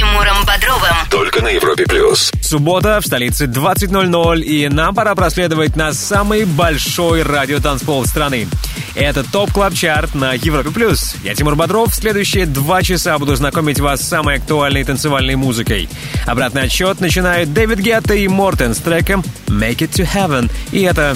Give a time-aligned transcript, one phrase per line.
[0.00, 0.96] Тимуром Бодровым.
[1.10, 2.32] Только на Европе Плюс.
[2.40, 8.48] Суббота в столице 20.00, и нам пора проследовать на самый большой радиотанцпол страны.
[8.94, 11.14] Это Top Club Chart на Европе Плюс.
[11.22, 11.92] Я Тимур Бодров.
[11.92, 15.86] В следующие два часа буду знакомить вас с самой актуальной танцевальной музыкой.
[16.26, 20.50] Обратный отсчет начинают Дэвид Гетта и Мортен с треком «Make It To Heaven».
[20.72, 21.14] И это...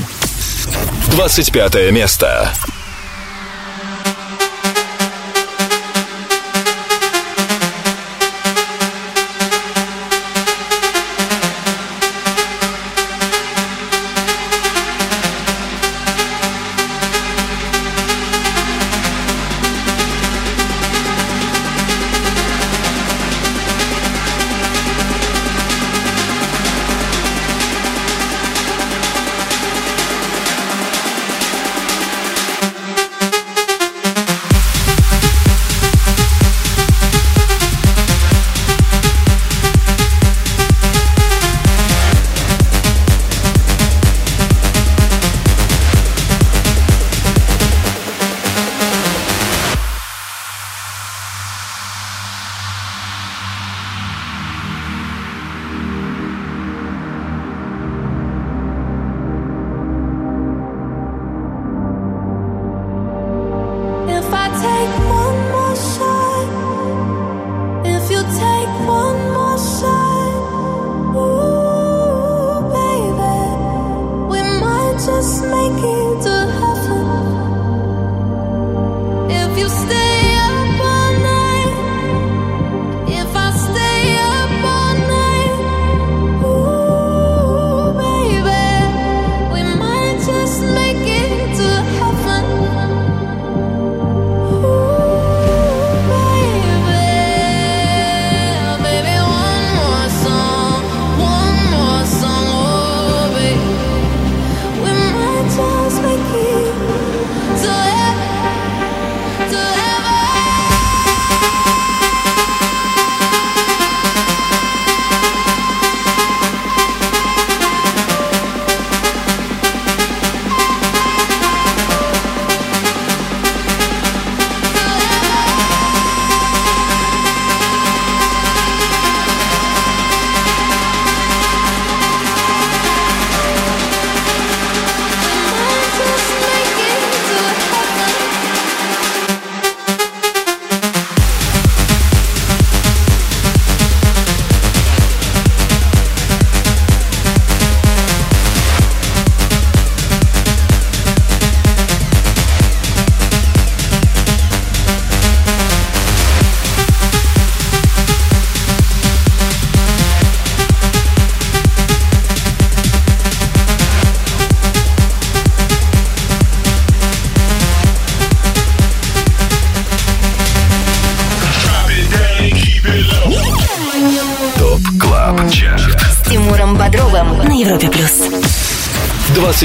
[1.12, 2.52] 25 место.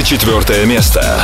[0.04, 1.22] 24 место.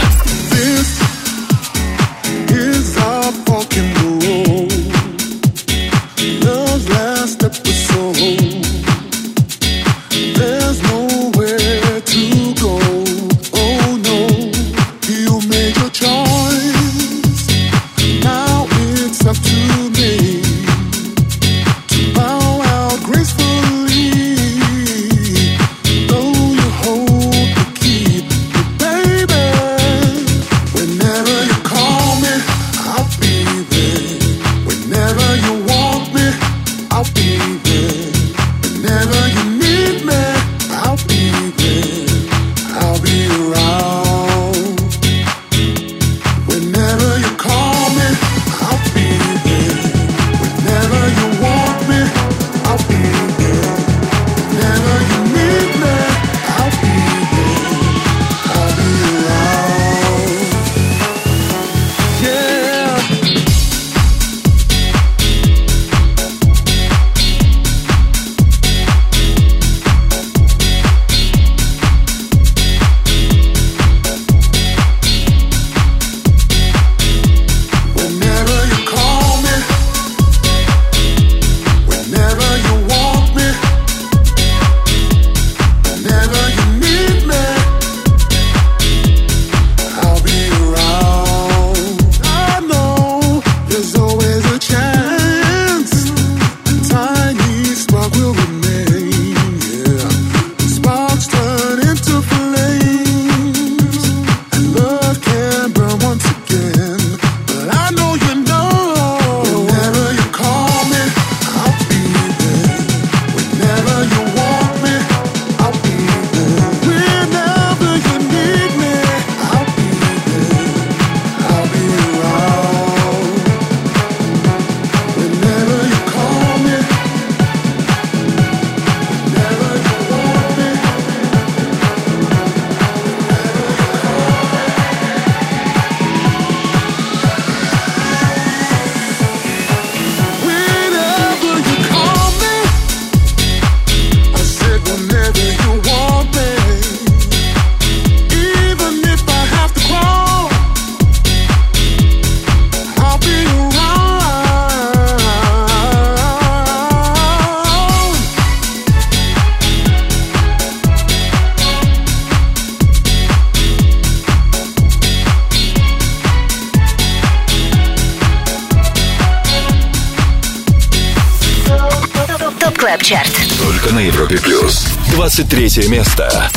[175.35, 176.49] 23 место.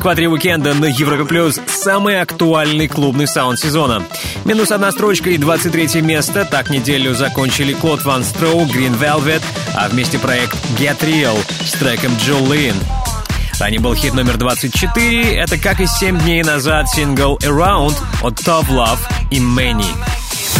[0.00, 4.02] Экваторе уикенда на Европе Плюс самый актуальный клубный саунд сезона.
[4.46, 6.46] Минус одна строчка и 23 место.
[6.50, 9.42] Так неделю закончили Клод Ван Строу, Green Velvet,
[9.74, 12.82] а вместе проект Get Real с треком Jolene.
[13.60, 15.34] Ранее был хит номер 24.
[15.34, 19.84] Это как и 7 дней назад сингл Around от Top Love и Many.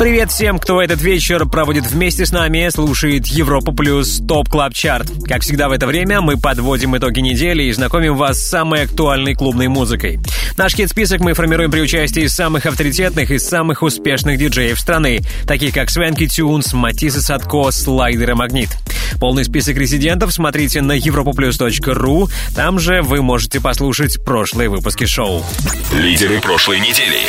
[0.00, 5.06] Привет всем, кто этот вечер проводит вместе с нами, слушает Европа Плюс Top Club Chart.
[5.28, 9.34] Как всегда в это время мы подводим итоги недели и знакомим вас с самой актуальной
[9.34, 10.18] клубной музыкой.
[10.56, 15.90] Наш хит-список мы формируем при участии самых авторитетных и самых успешных диджеев страны, таких как
[15.90, 18.70] Свенки Тюнс, Матисса Садко, Слайдер и Магнит.
[19.18, 22.30] Полный список резидентов смотрите на europoplus.ru.
[22.54, 25.44] Там же вы можете послушать прошлые выпуски шоу.
[25.92, 27.20] Лидеры прошлой недели.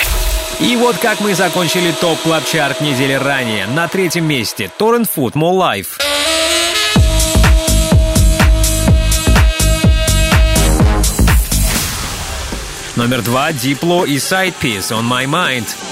[0.59, 2.43] И вот как мы закончили топ клаб
[2.81, 3.65] недели ранее.
[3.67, 5.87] На третьем месте Torrent Food More Life.
[12.95, 15.90] Номер два Дипло и Sidepiece On My Mind.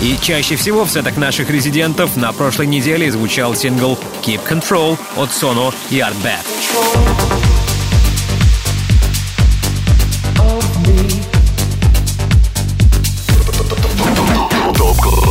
[0.00, 5.30] И чаще всего в сетах наших резидентов на прошлой неделе звучал сингл Keep Control от
[5.30, 6.44] Sono и Artbat.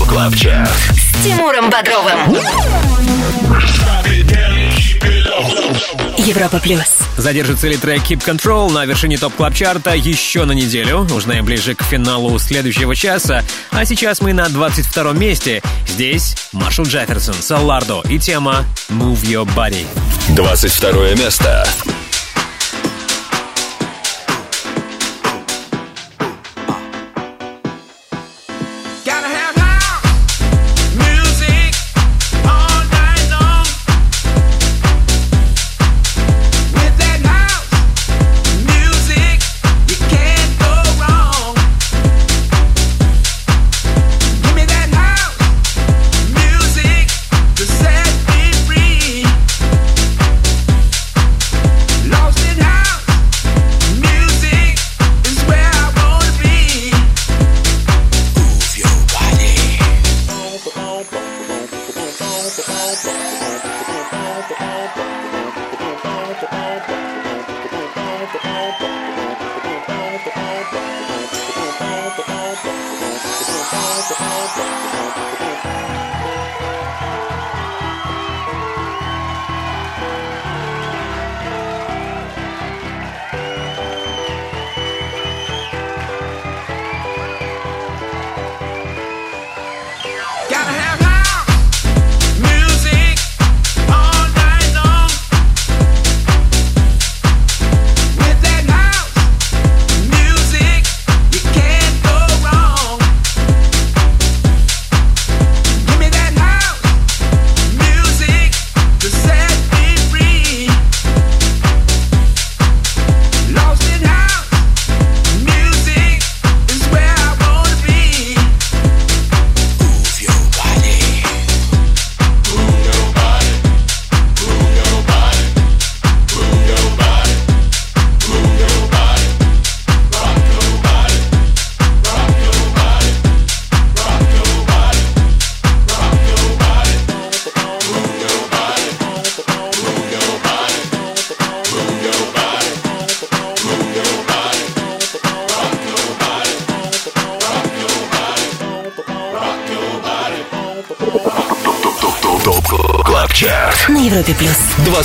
[0.08, 0.70] Club Chart.
[0.70, 2.36] С Тимуром Бодровым.
[6.18, 7.07] Европа плюс.
[7.18, 11.00] Задержится ли трек Keep Control на вершине топ клаб чарта еще на неделю?
[11.00, 13.44] Узнаем ближе к финалу следующего часа.
[13.72, 15.62] А сейчас мы на 22 месте.
[15.88, 19.86] Здесь Маршал Джефферсон, Салардо и тема Move Your Body.
[20.36, 21.68] 22 место.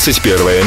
[0.05, 0.62] 21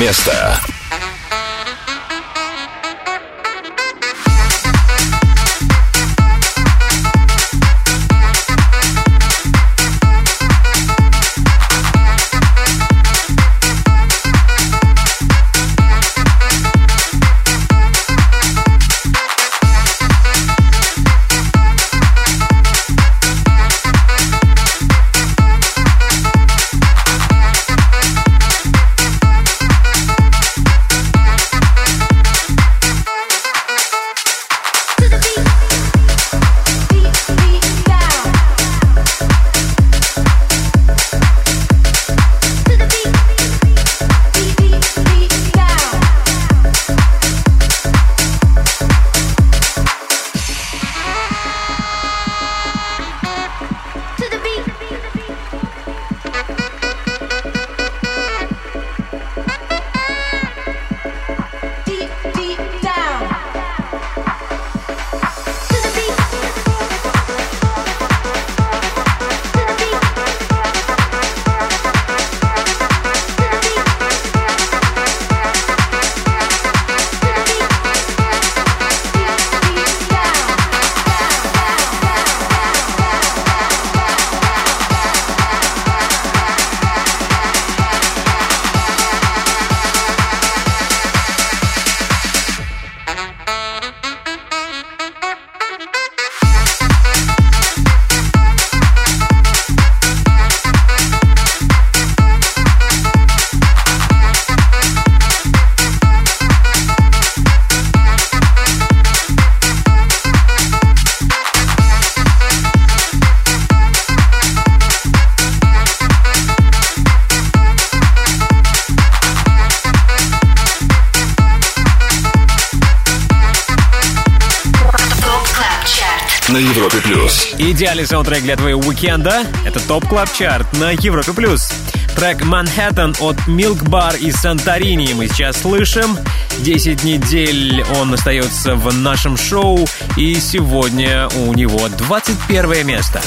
[127.95, 131.31] Идеальный саундтрек для твоего уикенда— это Top Club Chart на Европе+.
[131.31, 131.71] плюс.
[132.17, 136.17] Трек «Manhattan» от Milk Bar из Санторини мы сейчас слышим.
[136.57, 143.21] 10 недель он остается в нашем шоу, и сегодня у него 21 место.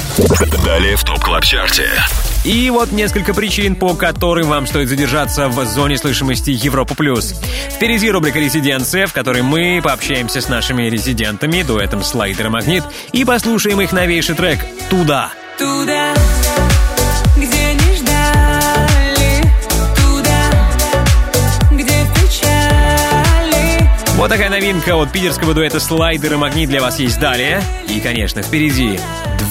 [0.63, 1.89] Далее в Top Club Chart е.
[2.45, 6.95] И вот несколько причин, по которым вам стоит задержаться в зоне слышимости Европа+.
[6.95, 7.35] плюс.
[7.79, 13.25] Впереди рубрика «Резиденция», в которой мы пообщаемся с нашими резидентами, дуэтом «Слайдер и Магнит», и
[13.25, 14.59] послушаем их новейший трек
[14.91, 15.31] «Туда».
[15.57, 16.13] Туда,
[17.37, 19.43] где не ждали,
[19.95, 20.51] туда,
[21.71, 23.89] где в печали.
[24.17, 27.63] Вот такая новинка от питерского дуэта «Слайдер и Магнит» для вас есть далее.
[27.89, 28.99] И, конечно, впереди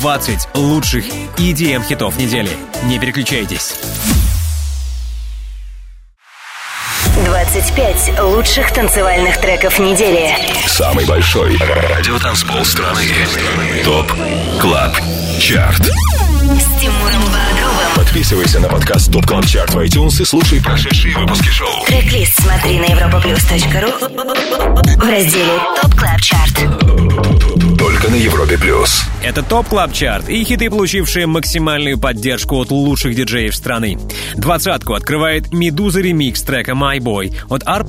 [0.01, 1.05] 20 лучших
[1.37, 2.49] EDM хитов недели.
[2.83, 3.75] Не переключайтесь.
[7.77, 10.31] 25 лучших танцевальных треков недели.
[10.65, 13.03] Самый большой радиотанцпол страны.
[13.85, 14.11] Top
[14.59, 14.97] Club
[15.39, 15.83] Chart.
[15.83, 17.56] С Тимуром Бодровым.
[18.07, 21.85] Подписывайся на подкаст Top Club Chart в iTunes и слушай прошедшие выпуски шоу.
[21.87, 23.91] Трек-лист смотри на europaplus.ru
[24.95, 26.53] в разделе Top Club Chart.
[27.77, 29.03] Только на Европе плюс.
[29.21, 33.99] Это Top Club Chart и хиты, получившие максимальную поддержку от лучших диджеев страны.
[34.35, 37.85] Двадцатку открывает «Meduza» ремикс трека «My Boy» от R+,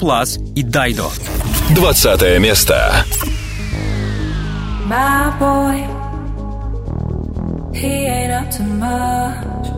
[0.56, 1.10] и Дайдо.
[1.70, 3.04] Двадцатое место.
[4.88, 5.86] My boy,
[7.72, 9.77] he ain't up to much.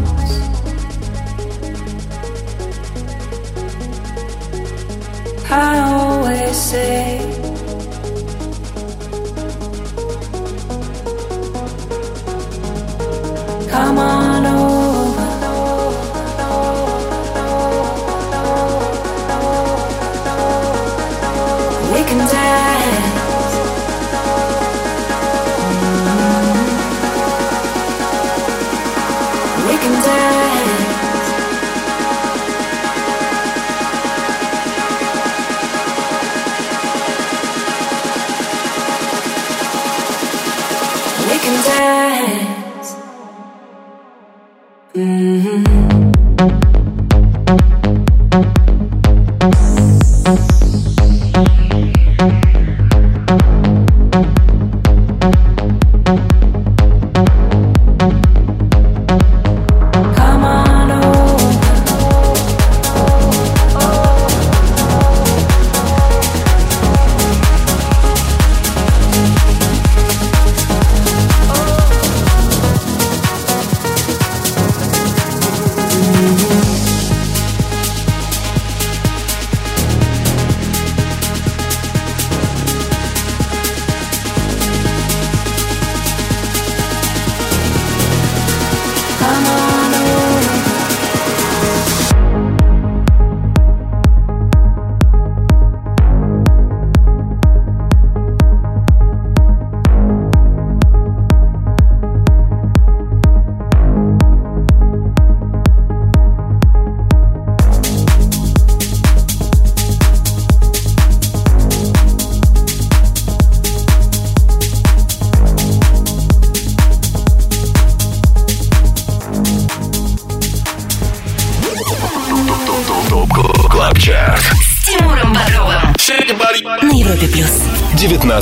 [5.53, 7.19] I always say,
[13.69, 14.70] Come on over.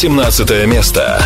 [0.00, 1.20] 18 место.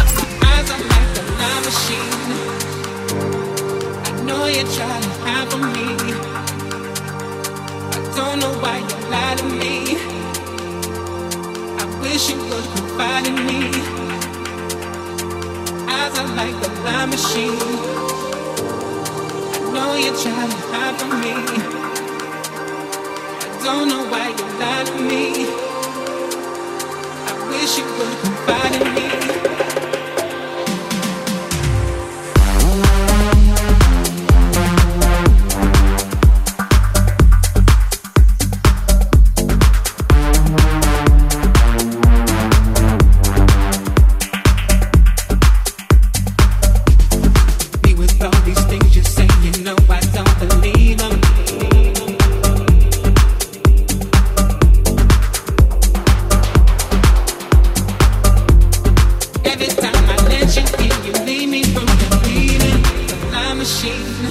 [63.63, 64.27] Machine.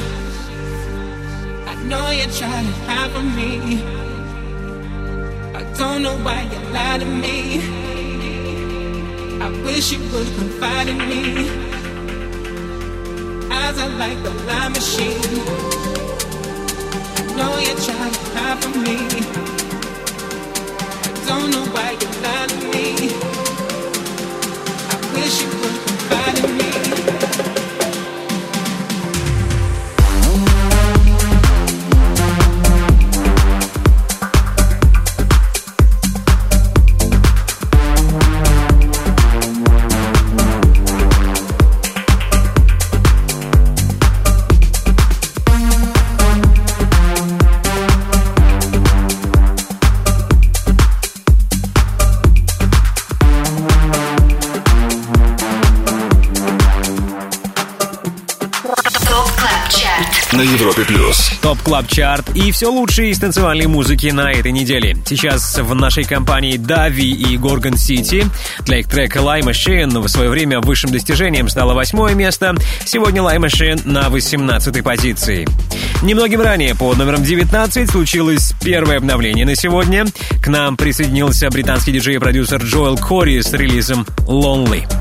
[1.66, 3.52] I know you're trying to hide from me.
[5.60, 7.38] I don't know why you lie to me.
[9.46, 11.24] I wish you would confide in me.
[13.60, 15.34] Eyes are like a lie machine.
[17.20, 18.98] I know you're trying to hide from me.
[21.08, 22.86] I don't know why you lie to me.
[24.94, 27.01] I wish you would confide in me.
[61.52, 64.96] Top Club Chart и все лучшее из танцевальной музыки на этой неделе.
[65.06, 68.26] Сейчас в нашей компании Дави и Gorgon City.
[68.62, 72.56] Для их трека Lie Machine в свое время высшим достижением стало восьмое место.
[72.86, 75.46] Сегодня Lie Machine на 18 позиции.
[76.02, 80.06] Немногим ранее, под номером 19, случилось первое обновление на сегодня.
[80.42, 85.01] К нам присоединился британский диджей и продюсер Джоэл Кори с релизом Lonely.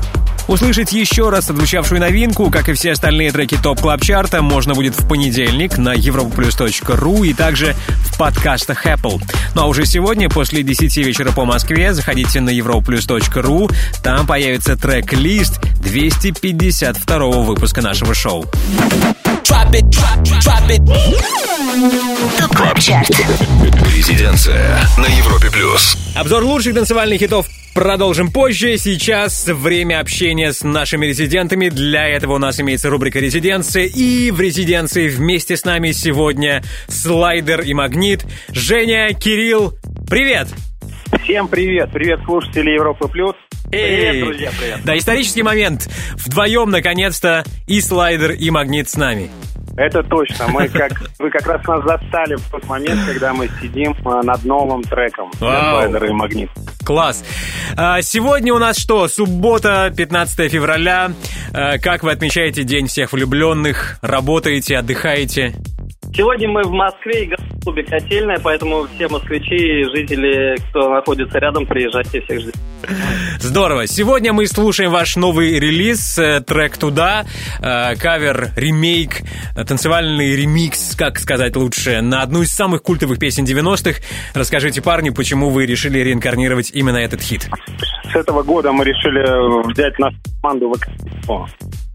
[0.51, 4.73] Услышать еще раз отзвучавшую новинку, как и все остальные треки Top Club Chart а, можно
[4.73, 9.23] будет в понедельник на europaplus.ru и также в подкастах Apple.
[9.55, 15.61] Ну а уже сегодня, после 10 вечера по Москве, заходите на europaplus.ru, там появится трек-лист
[15.81, 18.45] 252 выпуска нашего шоу.
[22.37, 23.09] Top Club Chart.
[23.95, 25.97] Резиденция на Европе плюс.
[26.13, 28.77] Обзор лучших танцевальных хитов продолжим позже.
[28.77, 31.69] Сейчас время общения с нашими резидентами.
[31.69, 33.85] Для этого у нас имеется рубрика «Резиденция».
[33.85, 38.25] И в резиденции вместе с нами сегодня Слайдер и Магнит.
[38.49, 39.73] Женя, Кирилл,
[40.09, 40.47] привет!
[41.23, 41.89] Всем привет!
[41.91, 43.35] Привет, слушатели Европы Плюс.
[43.69, 44.79] Привет, друзья, привет.
[44.83, 45.89] Да, исторический момент.
[46.15, 49.29] Вдвоем, наконец-то, и Слайдер, и Магнит с нами.
[49.77, 50.47] Это точно.
[50.49, 54.43] Мы как вы как раз нас застали в тот момент, когда мы сидим а, над
[54.43, 55.81] новым треком Вау.
[55.81, 56.49] Слайдер и Магнит.
[56.85, 57.23] Класс.
[57.77, 59.07] А, Сегодня у нас что?
[59.07, 61.11] Суббота, 15 февраля.
[61.53, 63.97] А, Как вы отмечаете День всех влюбленных?
[64.01, 65.53] Работаете, отдыхаете?
[66.13, 71.39] Сегодня мы в Москве играем в клубе «Котельная», поэтому все москвичи и жители, кто находится
[71.39, 72.51] рядом, приезжайте, всех ждем.
[73.39, 73.87] Здорово.
[73.87, 77.25] Сегодня мы слушаем ваш новый релиз, э, трек «Туда»,
[77.61, 79.21] э, кавер, ремейк,
[79.55, 84.01] э, танцевальный ремикс, как сказать лучше, на одну из самых культовых песен 90-х.
[84.33, 87.47] Расскажите, парни, почему вы решили реинкарнировать именно этот хит?
[88.11, 90.73] С этого года мы решили взять нашу команду
[91.27, 91.47] в.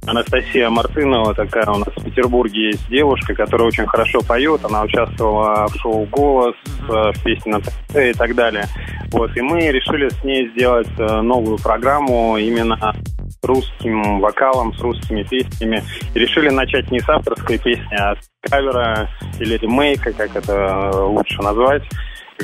[0.06, 4.64] Анастасия Мартынова, такая у нас в Петербурге есть девушка, которая очень хорошо поет.
[4.64, 6.54] Она участвовала в шоу «Голос»,
[6.88, 8.66] э, в песне на ТВ и так далее.
[9.10, 12.94] Вот, и мы решили с ней сделать э, новую программу именно
[13.28, 15.82] с русским вокалом, с русскими песнями.
[16.14, 19.08] И решили начать не с авторской песни, а с кавера
[19.40, 21.82] или ремейка, как это э, лучше назвать.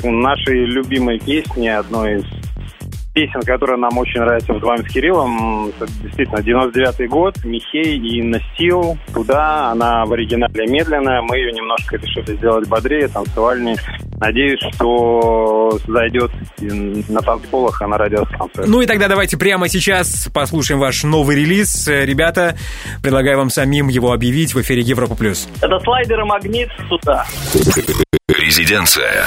[0.03, 2.25] Нашей любимой песни, одной из
[3.13, 5.67] песен, которая нам очень нравится вдвоем с Кириллом.
[5.69, 8.97] Это действительно 99-й год, Михей и Настил.
[9.13, 11.21] Туда она в оригинале медленная.
[11.21, 13.75] Мы ее немножко решили сделать бодрее, танцевальнее.
[14.19, 18.67] Надеюсь, что зайдет на танцполах, а на радиостанциях.
[18.67, 21.87] Ну и тогда давайте прямо сейчас послушаем ваш новый релиз.
[21.87, 22.57] Ребята,
[23.01, 25.15] предлагаю вам самим его объявить в эфире Европа+.
[25.15, 25.47] плюс.
[25.61, 27.25] Это слайдер и магнит сюда.
[28.27, 29.25] Резиденция.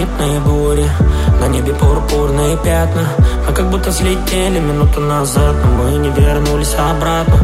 [0.00, 0.88] Электромагнитные бури.
[1.40, 3.02] На небе пурпурные пятна
[3.46, 7.36] Мы как будто слетели минуту назад Но мы не вернулись обратно.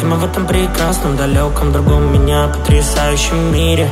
[0.00, 3.88] И мы в этом прекрасном, далеком, другом меня потрясающем мире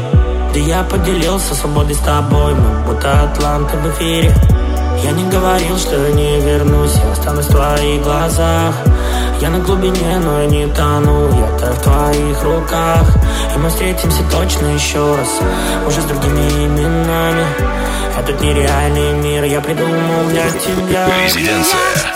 [0.50, 4.32] Где я поделился свободой с тобой Мы будто атланты в эфире.
[5.02, 8.74] Я не говорил, что не вернусь Я останусь в твоих глазах.
[9.40, 13.16] Я на глубине, но я не тону Я так в твоих руках.
[13.54, 15.40] И мы встретимся точно еще раз
[15.88, 17.81] Уже с другими именами
[18.18, 22.11] Этот нереальный мир Я придумал для тебя Резиденция.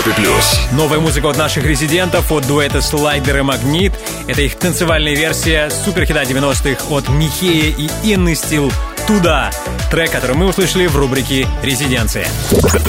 [0.00, 0.60] Европе плюс.
[0.72, 3.92] Новая музыка от наших резидентов, от дуэта Слайдер и Магнит.
[4.26, 8.72] Это их танцевальная версия суперхита 90-х от Михея и Инны Стил
[9.06, 9.50] «Туда».
[9.90, 12.26] Трек, который мы услышали в рубрике «Резиденция».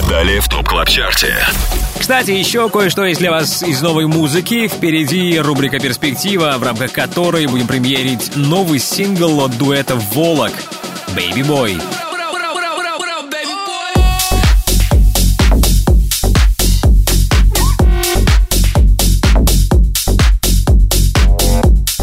[0.09, 1.35] Далее в Top Club Chart е.
[1.99, 4.67] Кстати, еще кое-что есть для вас из новой музыки.
[4.67, 10.53] Впереди рубрика «Перспектива», в рамках которой будем премьерить новый сингл от дуэта «Volac»
[11.15, 12.10] «Baby Boy».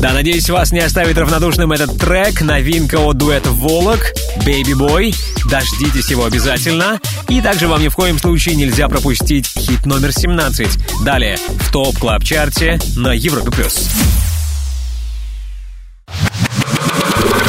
[0.01, 4.13] Да, надеюсь, вас не оставит равнодушным этот трек, новинка от дуэта «Volac»,
[4.47, 5.15] «Baby Boy».
[5.51, 7.01] Дождитесь его обязательно.
[7.29, 11.05] И также вам ни в коем случае нельзя пропустить хит номер 17.
[11.05, 13.51] Далее в Top Club Chart е на Европе+.
[13.51, 13.91] плюс.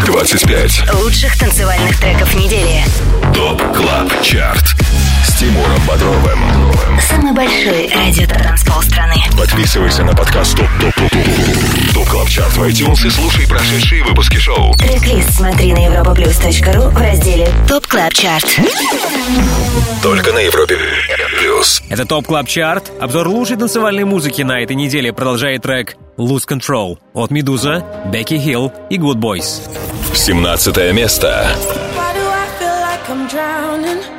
[0.08, 0.94] 25.
[1.04, 2.84] Лучших танцевальных треков недели.
[3.36, 4.76] Top Club Chart.
[5.24, 6.40] С Тимуром Бодровым.
[7.02, 9.16] Самый большой радио-танцпол страны.
[9.38, 14.04] Подписывайся на подкаст Top Top Top Top Top Club Chart в iTunes и слушай прошедшие
[14.04, 14.74] выпуски шоу.
[14.76, 18.46] Трек-лист смотри на europaplus.ru в разделе Top Club Chart.
[20.02, 20.78] Только на Европе
[21.40, 21.82] плюс.
[21.90, 22.92] Это Top Club Chart.
[23.00, 28.72] Обзор лучшей танцевальной музыки на этой неделе продолжает трек «Lose Control» от Медуза, Бекки Хилл
[28.90, 29.62] и Goodboys.
[30.14, 31.52] 17 место.
[31.96, 34.19] Why do I feel like I'm drowning?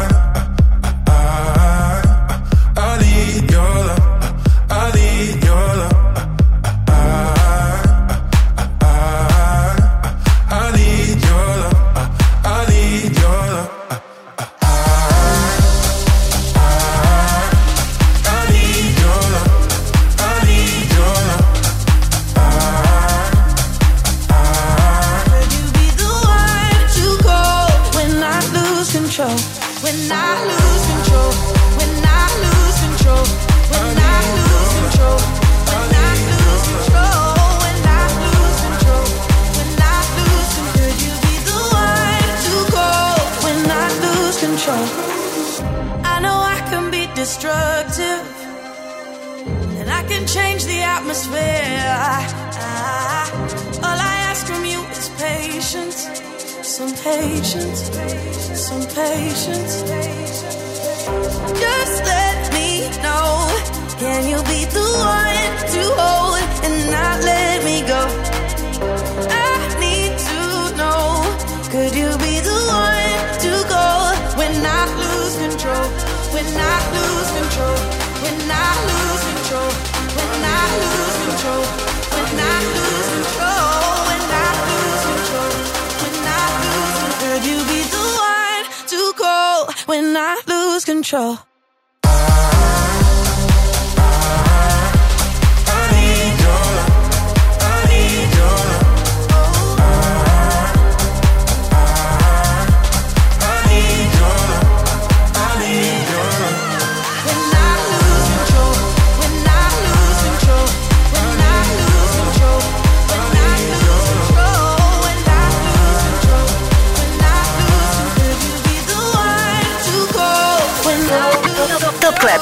[50.97, 51.95] atmosphere.
[52.63, 53.25] Ah,
[53.85, 55.99] all I ask from you is patience,
[56.75, 57.81] some patience,
[58.67, 59.73] some patience.
[61.63, 62.69] Just let me
[63.03, 63.80] know
[91.01, 91.50] control.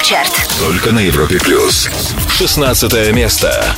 [0.00, 0.48] ТОП-ЧАРТ.
[0.58, 1.90] Только на Европе Плюс.
[2.30, 3.76] 16 место.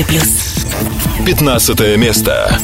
[0.00, 0.64] Европе плюс.
[1.26, 2.58] 15 место.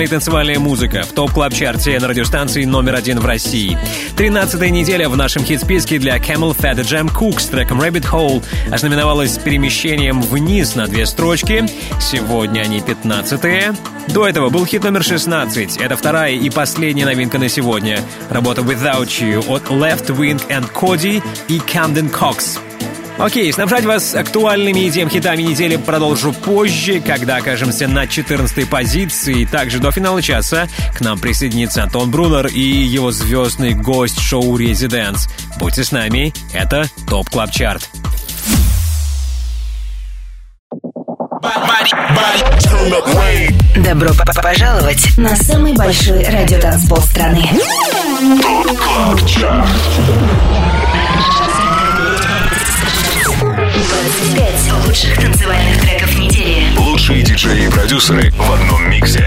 [0.00, 3.78] Самая актуальная танцевальная музыка в топ клаб чарте на радиостанции номер один в России.
[4.16, 8.42] 13 неделя в нашем хит-списке для Camel Fat и Jam Cook с треком Rabbit Hole
[8.72, 11.66] ознаменовалась перемещением вниз на две строчки.
[12.00, 13.76] Сегодня они 15 -е.
[14.08, 15.76] До этого был хит номер 16.
[15.76, 18.00] Это вторая и последняя новинка на сегодня.
[18.30, 22.69] Работа Without You от Left Wing and Cody и Camden Cox.
[23.20, 29.44] Окей, снабжать вас актуальными и тем хитами недели продолжу позже, когда окажемся на 14 позиции.
[29.44, 35.28] Также до финала часа к нам присоединится Антон Брунер и его звездный гость шоу «Residence».
[35.58, 37.88] Будьте с нами, это Top Club Chart.
[43.76, 47.44] Добро п- п- пожаловать на самый большой радиотанцпол страны.
[48.42, 49.68] Club Chart.
[53.82, 56.76] 25 лучших танцевальных треков недели.
[56.76, 59.26] Лучшие диджеи и продюсеры в одном миксе.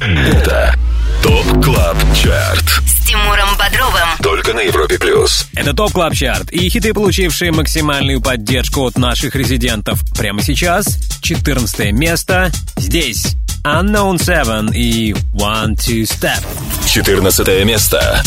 [0.00, 0.74] Это
[1.22, 2.64] Top Club Chart.
[2.86, 4.08] С Тимуром Бодровым.
[4.22, 5.48] Только на Европе плюс.
[5.56, 10.00] Это Top Club Chart и хиты, получившие максимальную поддержку от наших резидентов.
[10.16, 13.34] Прямо сейчас 14 место здесь.
[13.64, 16.44] Unknown Seven и One Two Step.
[16.86, 18.22] 14 место.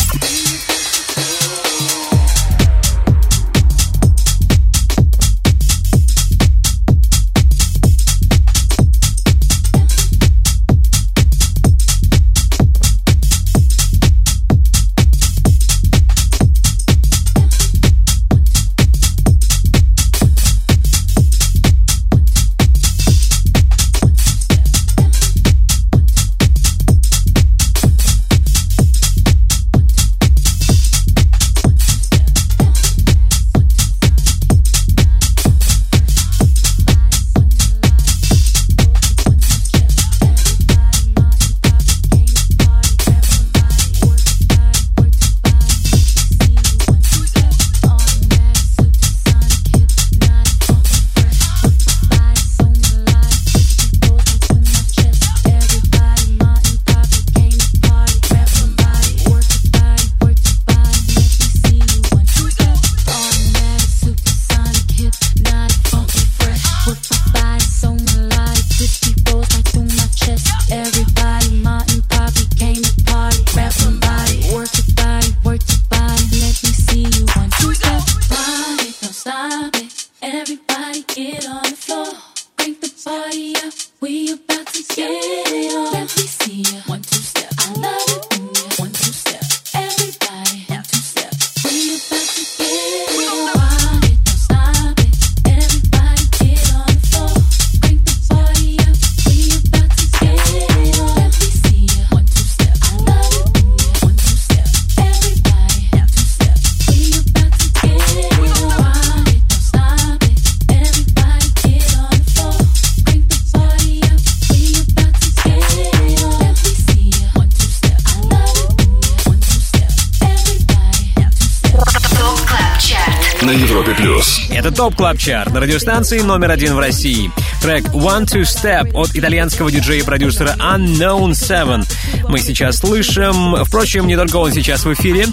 [124.81, 127.29] Top Club Chart на радиостанции номер один в России.
[127.61, 131.85] Трек One Two Step от итальянского диджея и продюсера Unknown Seven.
[132.27, 133.63] Мы сейчас слышим.
[133.63, 135.27] Впрочем, не только он сейчас в эфире.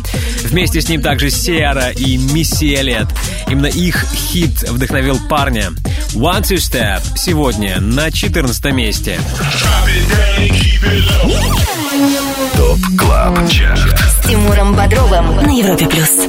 [0.44, 3.08] Вместе с ним также Сиара и Мисси Эллиот.
[3.48, 5.70] Именно их хит вдохновил парня.
[6.12, 9.18] One Two Step сегодня на 14 месте.
[12.54, 13.98] Top Club Chart.
[13.98, 16.28] С Тимуром Бодровым на Европе плюс.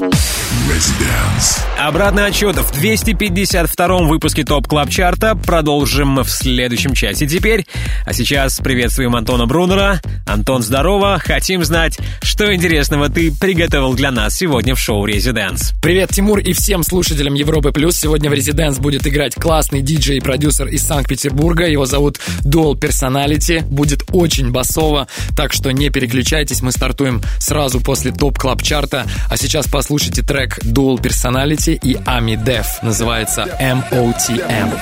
[1.77, 7.27] Обратный отсчет в 252-м выпуске TOP Club Chart а продолжим в следующем часе.
[7.27, 7.65] Теперь,
[8.05, 10.01] а сейчас приветствуем Антона Брунера.
[10.27, 11.19] Антон, здорово.
[11.19, 11.97] Хотим знать,
[12.39, 15.73] что интересного ты приготовил для нас сегодня в шоу «ResiDance».
[15.81, 17.97] Привет, Тимур, и всем слушателям Европы Плюс.
[17.97, 21.67] Сегодня в ResiDance будет играть классный диджей и продюсер из Санкт-Петербурга.
[21.67, 23.65] Его зовут Dual Personality.
[23.65, 26.61] Будет очень басово, так что не переключайтесь.
[26.61, 29.05] Мы стартуем сразу после TOP Club Chart а.
[29.29, 32.67] А сейчас послушайте трек Dual Personality и Ами Def.
[32.81, 34.79] Называется MOTM.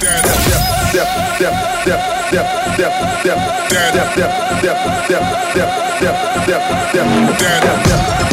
[7.48, 8.27] ТОП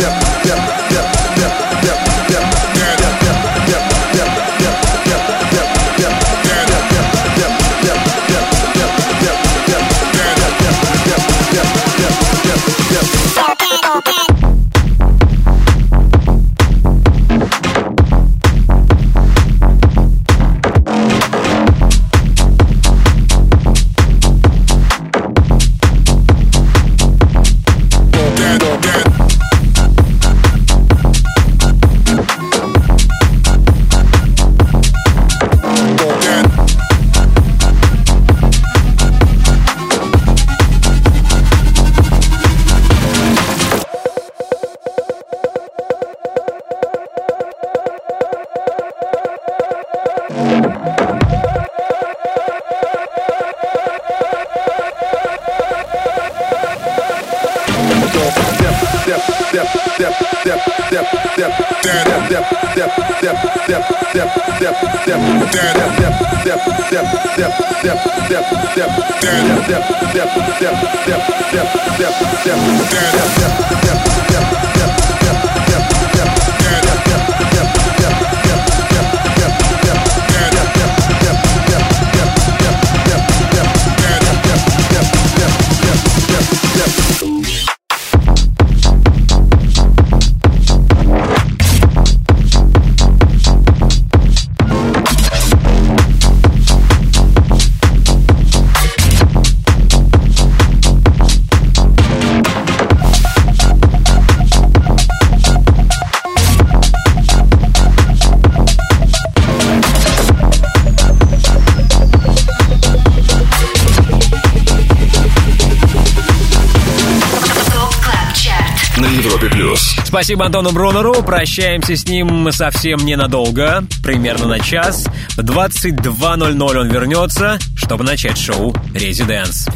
[120.24, 121.22] Спасибо Антону Брунеру.
[121.22, 125.04] Прощаемся с ним совсем ненадолго, примерно на час.
[125.36, 129.66] В 22.00 он вернется, чтобы начать шоу «ResiDance».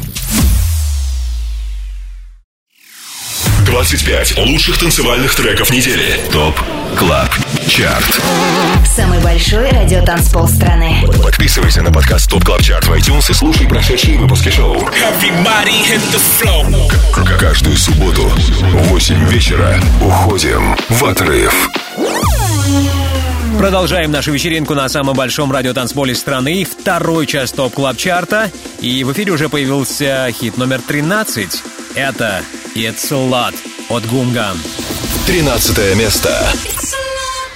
[3.67, 6.19] 25 лучших танцевальных треков недели.
[6.31, 6.59] TOP
[6.97, 7.28] Club
[7.69, 8.19] Chart.
[8.83, 11.03] Самый большой радиотанцпол страны.
[11.23, 14.75] Подписывайся на подкаст TOP Club Chart в iTunes и слушай прошедшие выпуски шоу.
[17.39, 21.69] Каждую субботу в 8 вечера уходим в отрыв.
[23.59, 26.65] Продолжаем нашу вечеринку на самом большом радиотанцполе страны.
[26.65, 28.49] Второй час TOP Club Chart а.
[28.79, 31.63] И в эфире уже появился хит номер 13.
[31.93, 32.41] Это
[32.73, 33.55] «It's a Lot»
[33.89, 34.57] от Гумгам.
[35.27, 36.51] 13 место.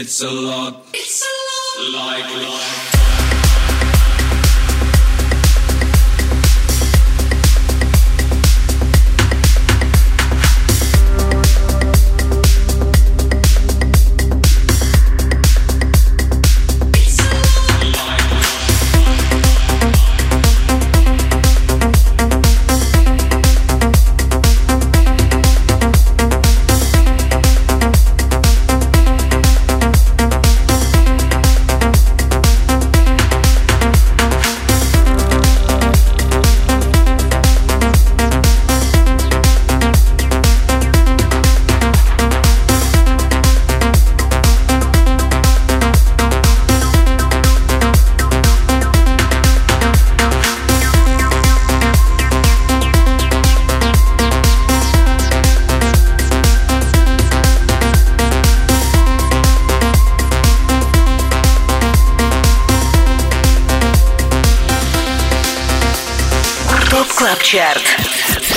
[0.00, 0.87] It's a lot.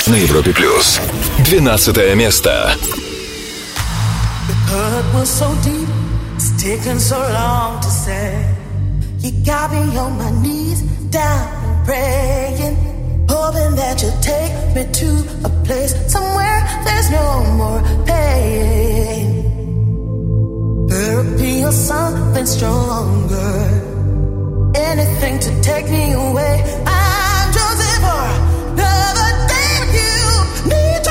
[0.07, 1.01] На Европе плюс.
[1.45, 2.77] 12 место.
[4.69, 5.89] hurt was so deep,
[6.35, 8.55] it's taken so long to say.
[9.19, 12.77] You got me on my knees, down and praying,
[13.29, 15.11] hoping that you'll take me to
[15.45, 17.27] a place somewhere there's no
[17.61, 19.27] more pain.
[20.89, 23.53] Therapy or something stronger,
[24.75, 26.55] anything to take me away.
[26.87, 28.29] I'm Joseph or
[28.75, 29.50] another day with you.
[30.66, 31.11] Need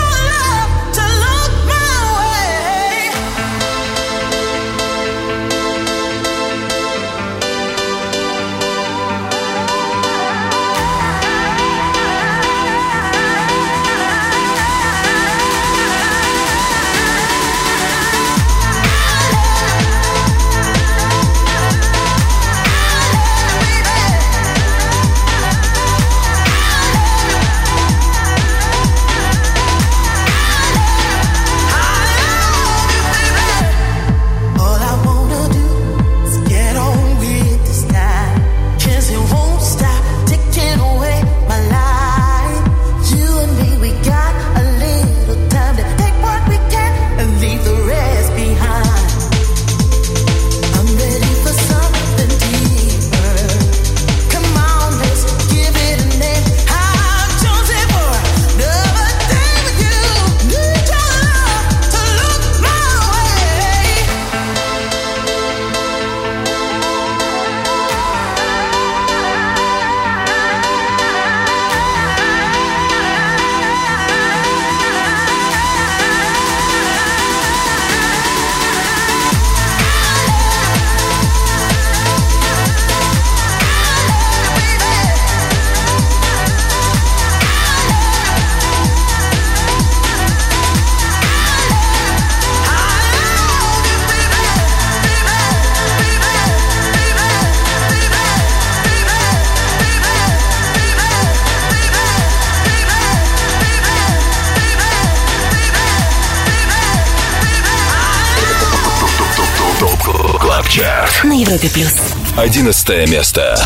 [111.50, 111.94] Европе плюс.
[112.36, 113.56] 11 место.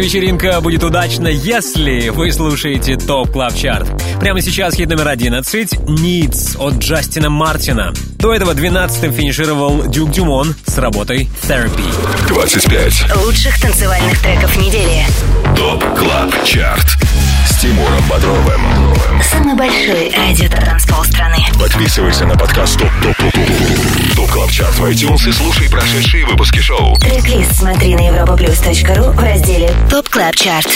[0.00, 3.88] Субботняя вечеринка будет удачна, если вы слушаете TOP Club Chart.
[4.20, 7.92] Прямо сейчас хит номер 11 «Needs» от Джастина Мартина.
[8.18, 11.84] До этого 12-м финишировал Дюк Дюмон с работой «Therapy».
[12.28, 13.16] 25.
[13.24, 15.04] Лучших танцевальных треков недели.
[15.56, 17.09] TOP CLUB CHART
[17.60, 19.22] с Тимуром Бодровым.
[19.22, 21.36] Самый большой радиотанцпол страны.
[21.58, 26.24] Подписывайся на подкаст TOP TOP TOP TOP TOP CLUB CHART в iTunes и слушай прошедшие
[26.24, 26.96] выпуски шоу.
[26.96, 30.68] Трек-лист смотри на europaplus.ru в разделе TOP Club Chart.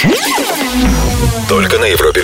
[1.49, 2.23] Только на Европе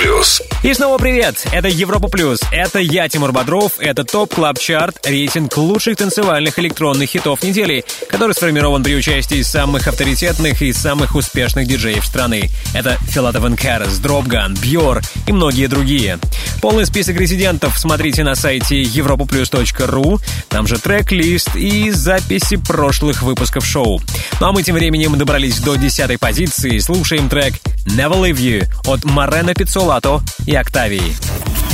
[0.00, 0.42] Плюс.
[0.68, 1.46] И снова привет!
[1.50, 2.40] Это Европа Плюс.
[2.52, 3.78] Это я, Тимур Бодров.
[3.78, 9.88] Это TOP Club Chart, рейтинг лучших танцевальных электронных хитов недели, который сформирован при участии самых
[9.88, 12.50] авторитетных и самых успешных диджеев страны.
[12.74, 16.18] Это Филатов Карас, Dropgun, Бьор и многие другие.
[16.60, 20.20] Полный список резидентов смотрите на сайте europaplus.ru.
[20.50, 24.02] Там же трек-лист и записи прошлых выпусков шоу.
[24.38, 26.76] Ну а мы тем временем добрались до десятой позиции.
[26.76, 27.54] Слушаем трек
[27.96, 31.16] Never Leave You от Марена Пиццолато и Октавии.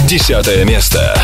[0.08, 1.14] Десятое место.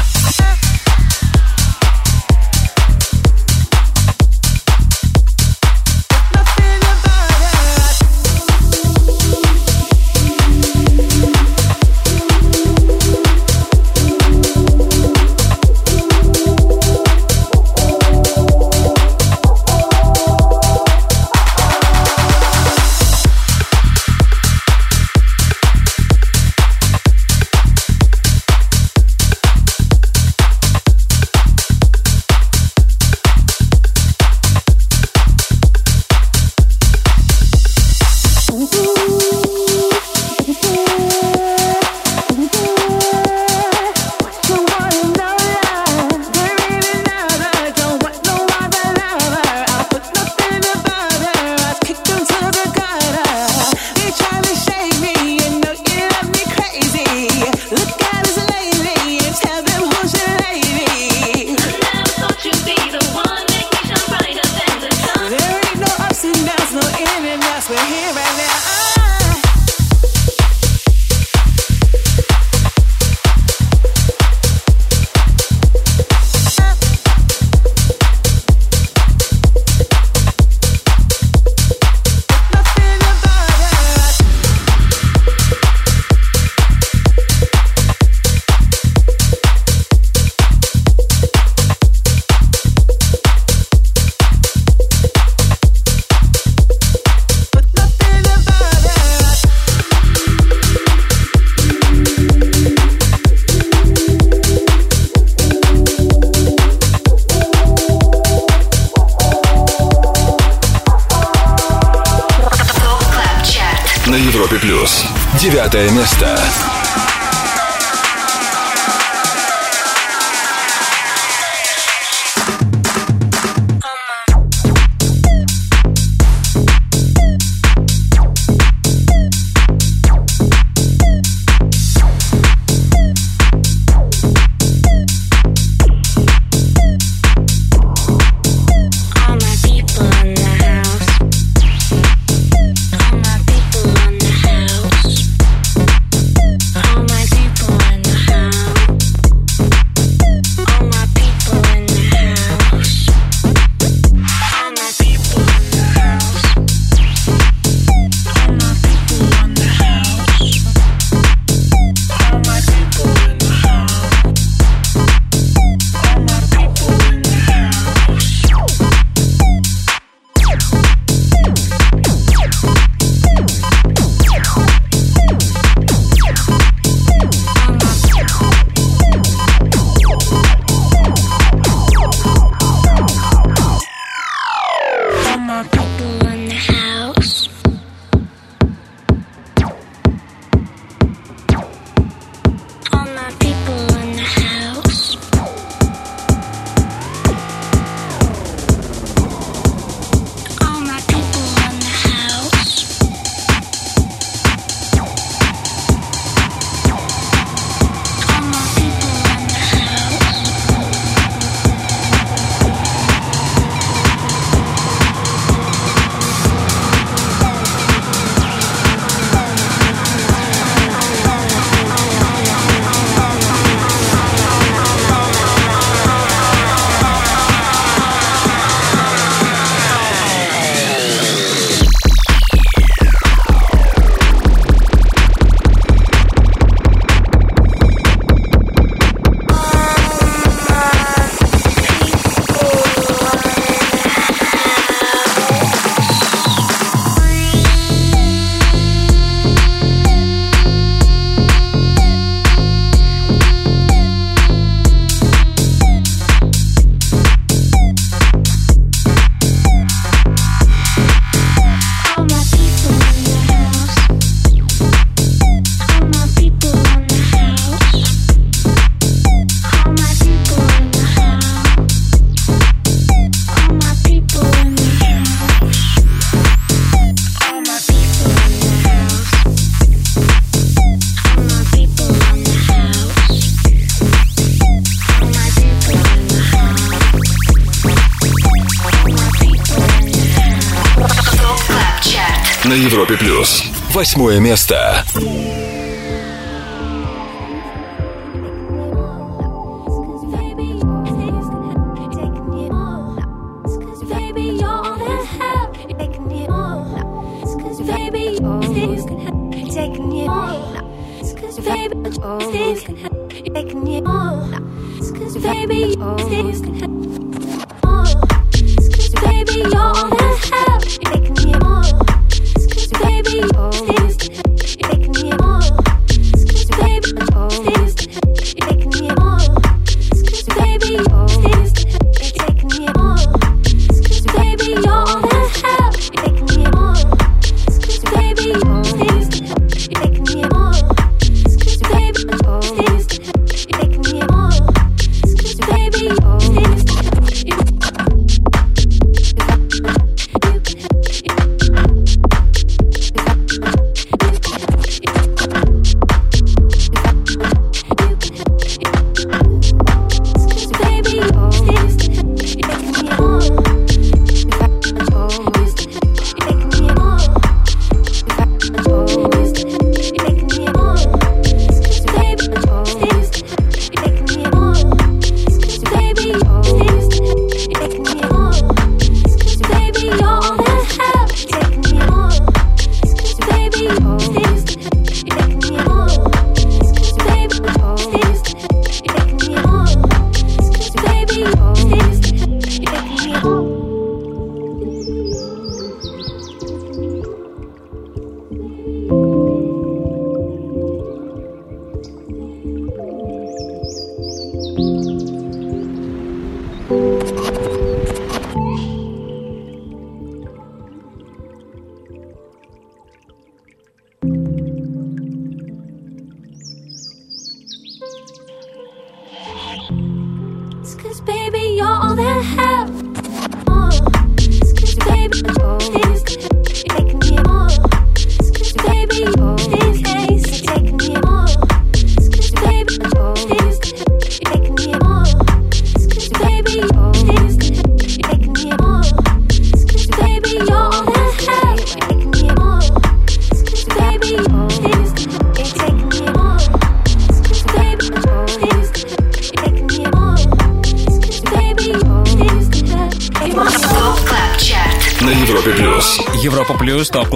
[294.00, 295.04] Восьмое место.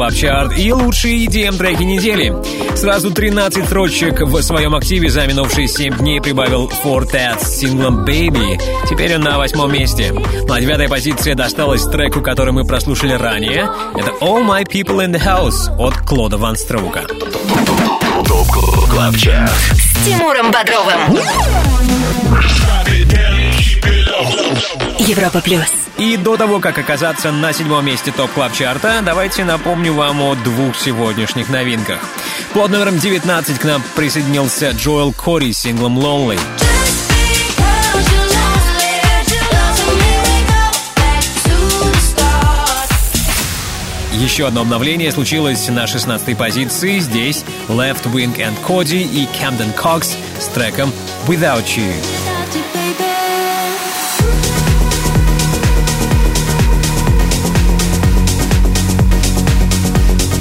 [0.04, 2.34] Club Chart и лучшие EDM треки недели.
[2.76, 8.04] Сразу 13 строчек в своем активе за минувшие 7 дней прибавил Four Tet с синглом
[8.04, 8.60] Baby.
[8.88, 10.12] Теперь он на восьмом месте.
[10.12, 13.70] Ну а девятая позиция досталась треку, который мы прослушали ранее.
[13.94, 17.04] Это All My People in the House от Клода Ван Строука.
[18.26, 18.46] TOP
[18.90, 19.14] Club.
[19.14, 21.18] С Тимуром Бодровым.
[24.98, 25.83] Европа плюс.
[25.98, 30.34] И до того, как оказаться на седьмом месте топ клаб чарта давайте напомню вам о
[30.34, 31.98] двух сегодняшних новинках.
[32.52, 36.40] Под номером 19 к нам присоединился Джоэл Кори с синглом Lonely.
[44.12, 46.98] Еще одно обновление случилось на 16 позиции.
[46.98, 50.92] Здесь Left Wing and Cody и Camden Cox с треком
[51.26, 52.13] Without You.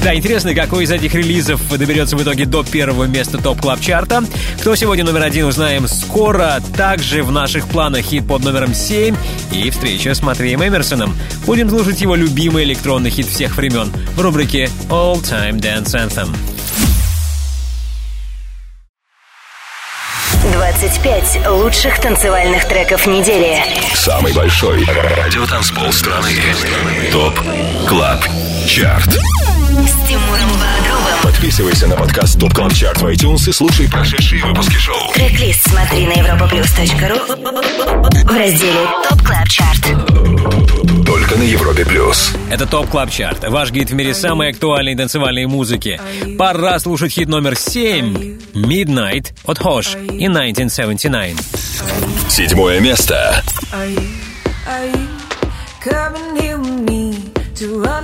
[0.03, 4.21] Да, интересно, какой из этих релизов доберется в итоге до первого места топ клаб чарта
[4.59, 6.61] Кто сегодня номер один, узнаем скоро.
[6.75, 9.15] Также в наших планах хит под номером 7
[9.53, 11.15] и встреча с Матвеем Эмерсоном.
[11.45, 16.27] Будем слушать его любимый электронный хит всех времен в рубрике All Time Dance Anthem.
[20.51, 23.63] 25 лучших танцевальных треков недели.
[23.93, 26.31] Самый большой радиотанцпол страны.
[27.13, 27.39] TOP
[27.87, 28.19] Club
[28.67, 29.19] Chart.
[31.21, 35.11] Подписывайся на подкаст TOP Club Chart в iTunes и слушай прошедшие выпуски шоу.
[35.13, 39.83] Трек-лист смотри на europaplus.ru в разделе TOP Club Chart.
[41.05, 42.31] Только на Европе плюс.
[42.49, 43.47] Это TOP Club Chart.
[43.49, 45.99] Ваш гид в мире самой актуальной танцевальной музыки.
[46.37, 51.37] Пора слушать хит номер 7 Midnight от Hosh и 1979.
[52.29, 53.43] Седьмое место.
[53.73, 54.01] Are you,
[54.67, 55.07] are you
[55.81, 57.15] coming here with me
[57.55, 58.02] to run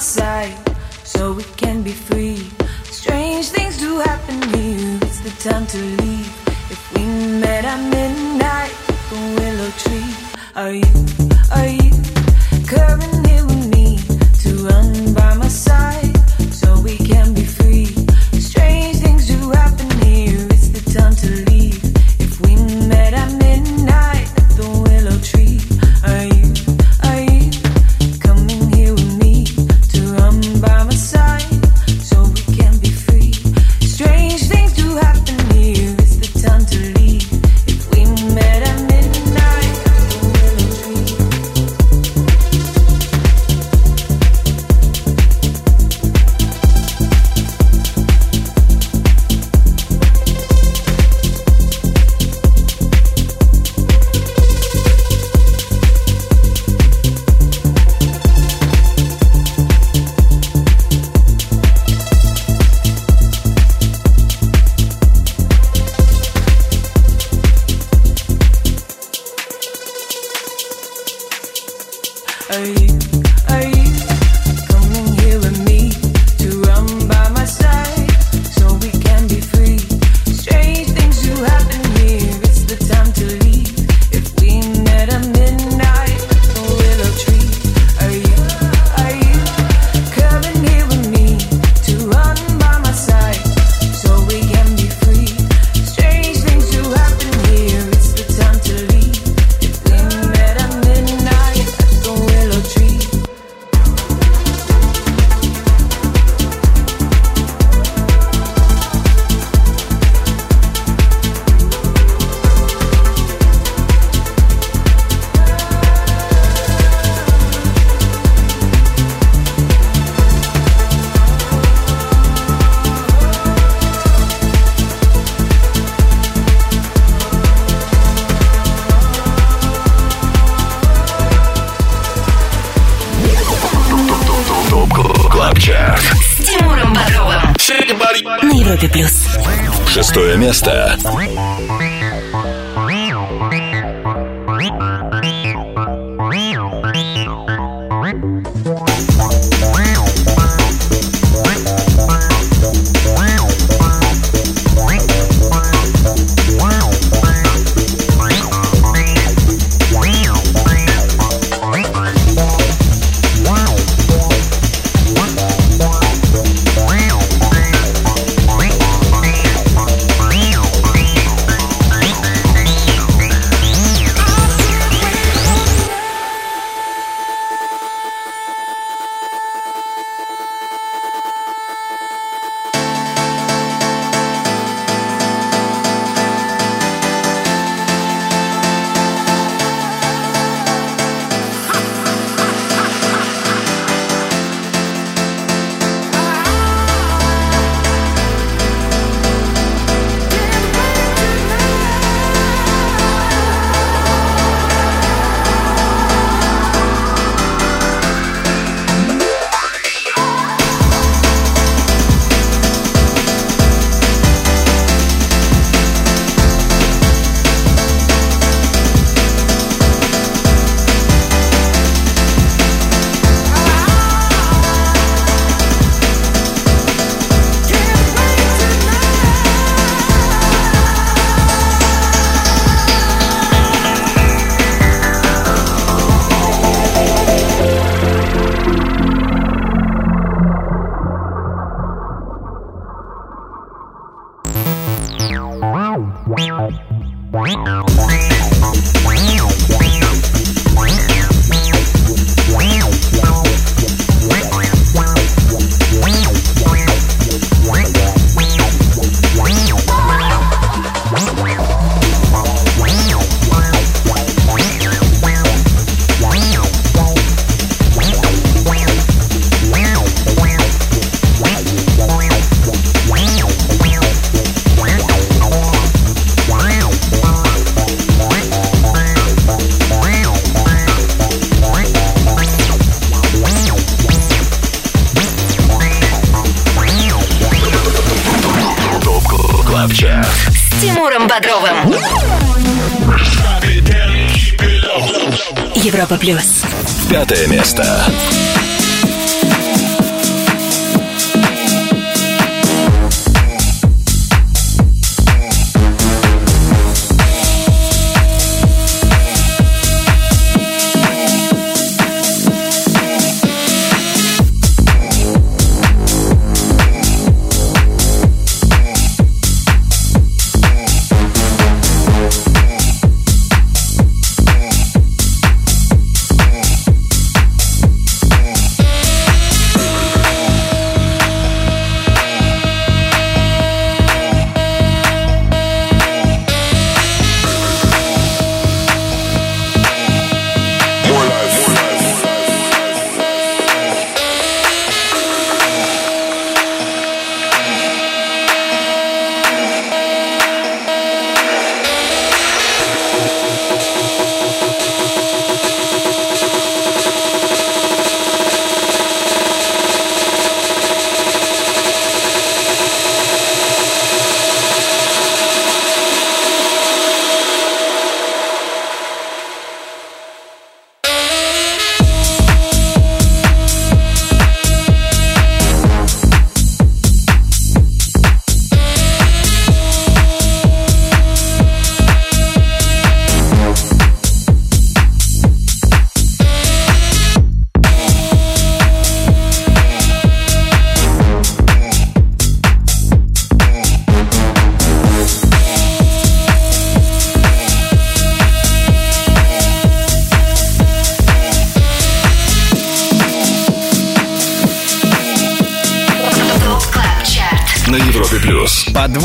[0.00, 2.48] so we can be free?
[2.84, 4.98] Strange things do happen here.
[5.02, 6.26] It's the time to leave.
[6.70, 8.72] If we met at midnight,
[9.10, 10.14] the willow tree.
[10.56, 10.90] Are you,
[11.52, 11.90] are you
[12.66, 13.19] coming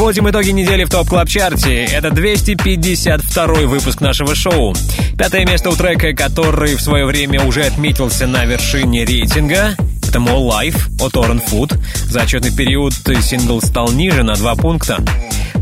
[0.05, 1.83] Подводим итоги недели в TOP Club Chart е.
[1.85, 4.75] Это 252 выпуск нашего шоу.
[5.17, 9.75] Пятое место у трека, который в свое время уже отметился на вершине рейтинга.
[10.07, 11.79] Это More Life от Torren Foot.
[12.03, 15.03] За отчетный период сингл стал ниже на два пункта.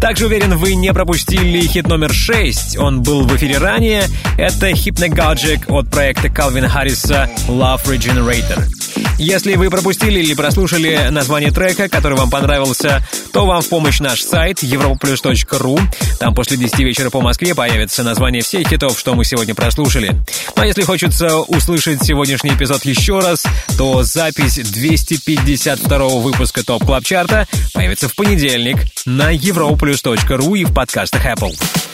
[0.02, 2.78] Также уверен, вы не пропустили хит номер 6.
[2.80, 4.04] Он был в эфире ранее.
[4.38, 8.73] Это Hypnagogic от проекта Калвина Харриса Love Regenerator.
[9.18, 14.22] Если вы пропустили или прослушали название трека, который вам понравился, то вам в помощь наш
[14.22, 15.80] сайт europaplus.ru.
[16.20, 20.16] Там после 10 вечера по Москве появится название всех хитов, что мы сегодня прослушали.
[20.56, 23.44] Ну а если хочется услышать сегодняшний эпизод еще раз,
[23.78, 30.74] то запись 252 выпуска TOP Club Chart а появится в понедельник на europaplus.ru и в
[30.74, 31.93] подкастах Apple.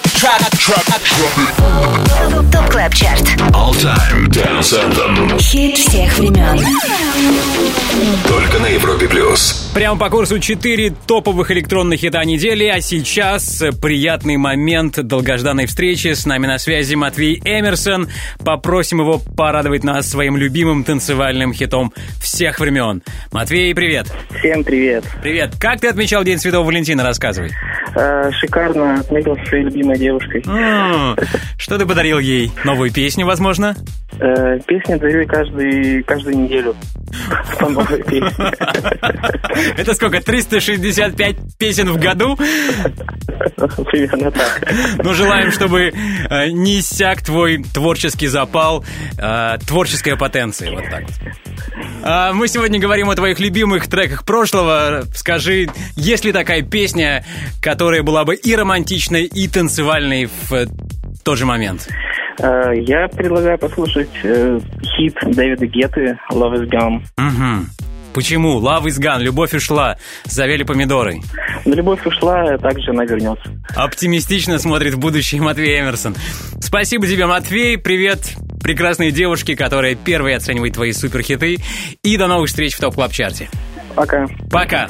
[2.52, 3.22] TOP Club Chart.
[3.54, 5.40] All Time Dance Anthem.
[5.40, 6.60] Хит всех времен.
[8.28, 9.72] Только на Европе плюс.
[9.74, 16.12] Прямо по курсу 4 топовых электронных хита недели, а сейчас приятный момент долгожданной встречи.
[16.14, 18.10] С нами на связи Матвей Эмерсон.
[18.44, 23.04] Попросим его порадовать нас своим любимым танцевальным хитом всех времен.
[23.32, 24.08] Матвей, привет.
[24.40, 25.06] Всем привет.
[25.22, 25.54] Привет.
[25.58, 27.04] Как ты отмечал День Святого Валентина?
[27.04, 27.52] Рассказывай.
[27.96, 30.44] Э, шикарно отметил со своей любимой девушкой.
[31.58, 32.52] Что ты подарил ей?
[32.64, 33.76] Новую песню, возможно?
[34.20, 36.76] Э, песни дарю каждый, каждую неделю.
[37.60, 38.52] По новой песне.
[39.78, 42.36] Это сколько, 365 песен в году?
[42.36, 44.74] Примерно так.
[45.04, 45.94] Ну, желаем, чтобы
[46.30, 48.84] э, не иссяк твой творческий запал,
[49.18, 51.14] э, творческая потенция, вот так вот.
[52.04, 55.04] А, Мы сегодня говорим о твоих любимых треках прошлого.
[55.14, 57.26] Скажи, есть ли такая песня,
[57.62, 60.68] которая была бы и романтичной, и танцевальной в э,
[61.24, 61.88] тот же момент?
[62.40, 67.02] Э, Я предлагаю послушать э, хит Дэвида Гетты «Love is Gone».
[67.18, 67.70] Мгм.
[68.14, 68.60] Почему?
[68.60, 71.20] Love is gone, любовь ушла, завели помидоры.
[71.66, 73.52] Но любовь ушла, также она вернется.
[73.76, 76.16] Оптимистично смотрит в будущее Матвей Эмерсон.
[76.60, 77.78] Спасибо тебе, Матвей.
[77.78, 81.58] Привет прекрасной девушке, которая первой оценивает твои суперхиты.
[82.04, 83.48] И до новых встреч в TOP Club Chart е.
[83.96, 84.26] Пока.
[84.52, 84.90] Пока.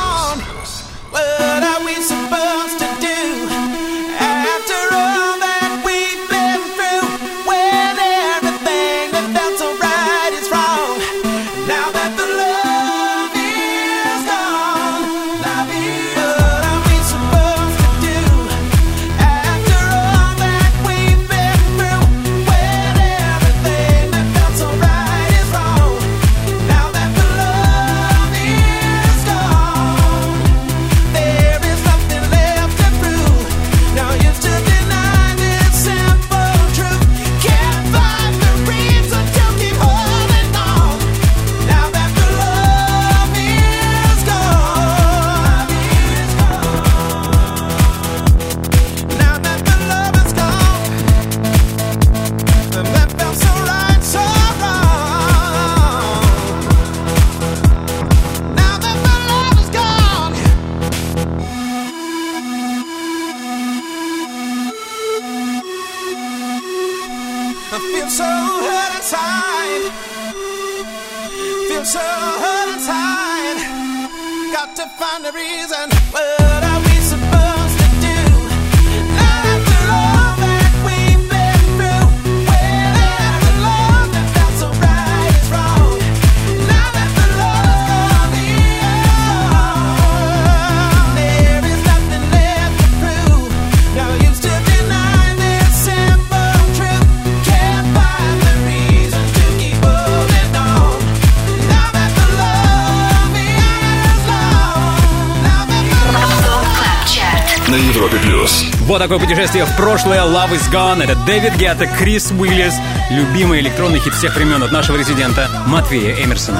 [108.41, 108.65] Плюс.
[108.81, 110.21] Вот такое путешествие в прошлое.
[110.21, 111.03] Love is Gone.
[111.03, 112.73] Это Дэвид Гетта, Крис Уиллис.
[113.09, 116.59] Любимый электронный хит всех времен от нашего резидента Матвея Эмерсона.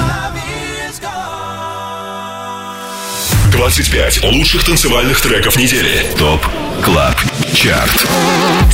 [3.52, 6.06] 25 лучших танцевальных треков недели.
[6.18, 6.46] TOP
[6.84, 7.16] Club
[7.54, 8.08] Chart.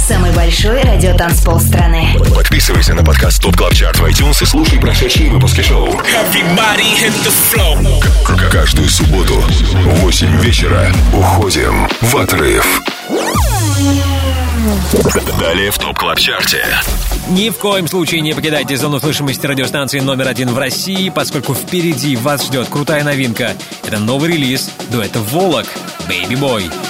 [0.07, 2.15] Самый большой радиотанцпол страны.
[2.35, 5.87] Подписывайся на подкаст TOP Club Chart в iTunes и слушай прошедшие выпуски шоу.
[8.23, 12.81] К- Каждую субботу в 8 вечера уходим в отрыв.
[15.39, 16.65] Далее в TOP Club Chart е.
[17.29, 22.15] Ни в коем случае не покидайте зону слышимости радиостанции номер один в России, поскольку впереди
[22.15, 23.53] вас ждет крутая новинка.
[23.85, 25.67] Это новый релиз дуэта «Volac»
[26.09, 26.86] «Baby Boy».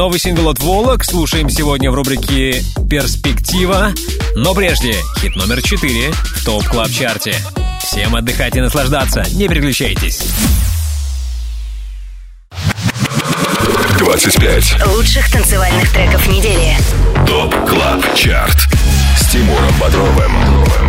[0.00, 3.92] Новый сингл от Волок слушаем сегодня в рубрике «Перспектива».
[4.34, 7.34] Но прежде, хит номер 4 в Top Club Chart е.
[7.82, 10.22] Всем отдыхать и наслаждаться, не переключайтесь.
[13.98, 16.78] 25 лучших танцевальных треков недели.
[17.26, 18.56] Top Club Chart.
[19.30, 20.32] Тимуром Бодровым.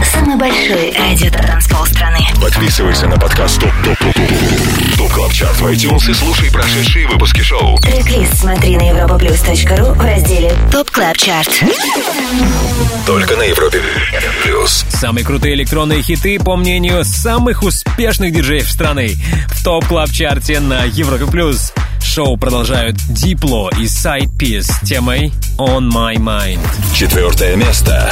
[0.04, 2.18] Самый большой радиотанцпол страны.
[2.42, 7.08] Подписывайся на подкаст Top Top Top Top Top Club Chart в iTunes и слушай прошедшие
[7.08, 7.78] выпуски шоу.
[7.78, 11.64] трек смотри на europaplus.ru в разделе ТОП КЛАП ЧАРТ.
[13.06, 13.80] Только на Европе
[14.42, 14.86] Плюс.
[14.90, 19.18] Самые крутые электронные хиты, по мнению самых успешных диджеев страны.
[19.50, 21.72] В ТОП КЛАП ЧАРТе на Европе Плюс.
[22.04, 26.60] Шоу продолжают Дипло и Sidepiece с темой On My Mind.
[26.94, 28.12] Четвертое место.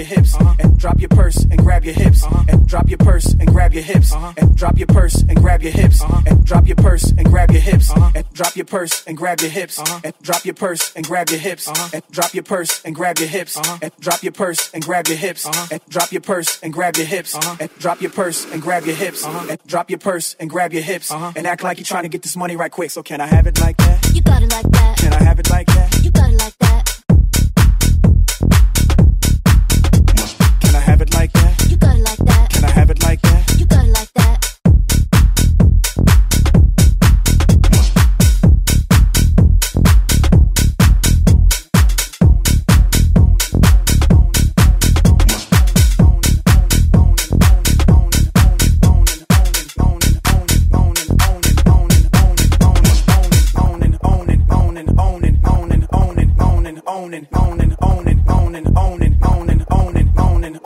[0.00, 0.34] Your hips.
[0.58, 2.24] And drop your purse and grab your hips.
[2.48, 4.12] And drop your purse and grab your hips.
[4.12, 6.02] And drop your purse and grab your hips.
[6.26, 7.90] And drop your purse and grab your hips.
[7.90, 9.78] And drop your purse and grab your hips.
[10.02, 11.68] And drop your purse and grab your hips.
[11.92, 13.56] And drop your purse and grab your hips.
[13.82, 15.46] And drop your purse and grab your hips.
[15.70, 17.34] And drop your purse and grab your hips.
[17.60, 19.24] And drop your purse and grab your hips.
[19.24, 21.12] And drop your purse and grab your hips.
[21.12, 22.90] And act like you're trying to get this money right quick.
[22.90, 24.10] So can I have it like that?
[24.14, 24.96] You got it like that.
[24.98, 26.00] Can I have it like that?
[26.02, 26.39] You got it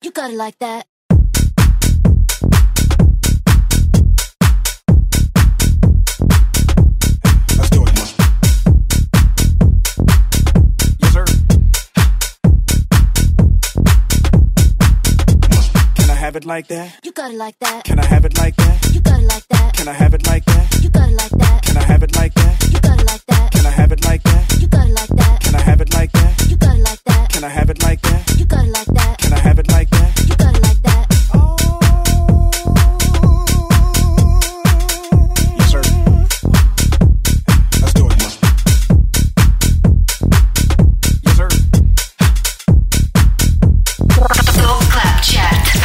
[0.00, 0.86] You got it like that.
[7.56, 7.98] Let's do it.
[11.00, 11.24] Yes, sir.
[15.96, 17.00] Can I have it like that?
[17.02, 17.82] You got it like that.
[17.84, 18.94] Can I have it like that?
[18.94, 19.74] You got it like that.
[19.74, 20.80] Can I have it like that?
[20.80, 21.62] You got it like that.
[21.64, 22.72] Can I have it like that?
[22.72, 23.50] You got it like that.
[23.52, 24.60] Can I have it like that?
[24.60, 25.40] You got it like that.
[25.42, 26.46] Can I have it like that?
[26.48, 27.30] You got it like that.
[27.30, 28.38] Can I have it like that?
[28.38, 28.97] You got it like that.
[29.28, 29.97] Can I have it like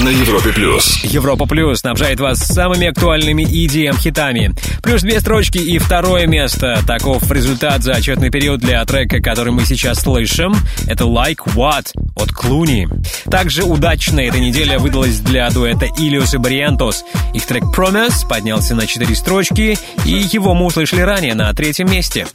[0.03, 1.01] На Европе плюс.
[1.05, 4.53] Европа Плюс снабжает вас самыми актуальными EDM-хитами.
[4.81, 6.83] Плюс две строчки и второе место.
[6.85, 10.57] Таков результат за отчетный период для трека, который мы сейчас слышим.
[10.87, 12.89] Это Like What от Клуни.
[13.31, 17.05] Также удачно эта неделя выдалась для дуэта Ilios и Бариантос.
[17.33, 22.27] Их трек Promise поднялся на четыре строчки, и его мы услышали ранее на третьем месте.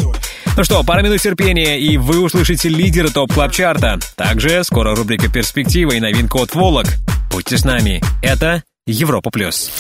[0.57, 5.31] Ну что, пара минут терпения, и вы услышите лидера топ клаб чарта Также скоро рубрика
[5.31, 6.87] «Перспектива» и новинка от Волок.
[7.31, 8.01] Будьте с нами.
[8.23, 9.71] Это Европа Плюс.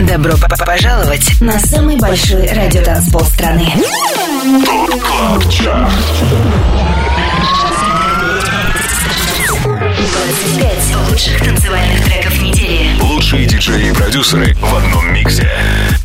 [0.00, 0.34] Добро
[0.66, 3.72] пожаловать на самый большой радиотанцпол страны.
[5.00, 5.92] Club Chart.
[9.62, 13.00] 25 лучших танцевальных треков недели.
[13.00, 15.48] Лучшие диджеи и продюсеры в одном миксе.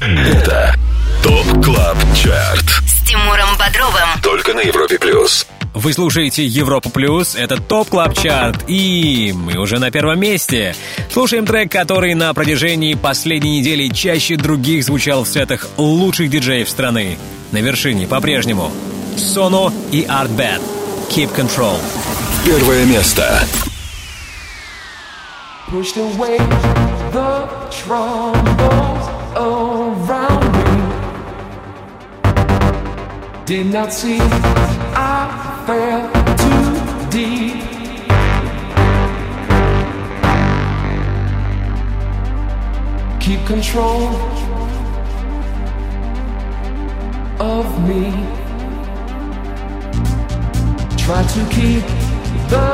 [0.02, 0.76] Это
[1.24, 2.66] Top Club Chart.
[2.86, 4.22] С Тимуром Бодровым.
[4.22, 5.48] Только на Европе плюс.
[5.78, 10.76] Вы слушаете Европа Плюс, это Top Club Chart, и мы уже на первом месте.
[11.12, 17.20] Слушаем трек, который на протяжении последней недели чаще других звучал в сетах лучших диджеев страны.
[17.52, 18.72] На вершине по-прежнему
[19.18, 20.64] Соно и Art Bad.
[21.12, 21.78] Keep Control.
[22.44, 23.46] Первое место.
[25.70, 26.38] pushed away
[27.12, 29.06] the troubles
[29.36, 30.72] around me.
[33.46, 34.18] Did not see
[35.68, 37.62] fell too deep.
[43.20, 44.08] Keep control
[47.42, 48.04] of me.
[51.04, 51.86] Try to keep
[52.54, 52.70] the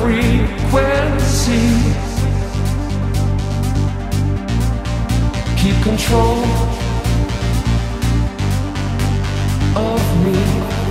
[0.00, 1.66] frequency.
[5.62, 6.42] Keep control
[9.76, 10.81] of me.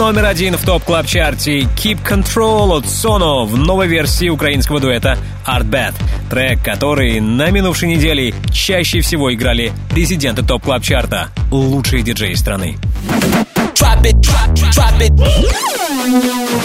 [0.00, 4.80] Номер один в Top Club Chart е Keep Control от Sono в новой версии украинского
[4.80, 5.92] дуэта Artbat.
[6.30, 12.32] Трек, который на минувшей неделе чаще всего играли резиденты Top Club Chart а лучшие диджеи
[12.32, 12.78] страны.